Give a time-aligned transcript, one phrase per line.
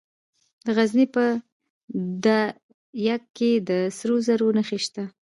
[0.65, 1.25] د غزني په
[2.25, 2.39] ده
[3.07, 5.03] یک کې د سرو زرو نښې شته.